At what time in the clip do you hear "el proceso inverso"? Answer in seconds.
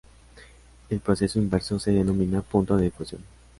0.89-1.77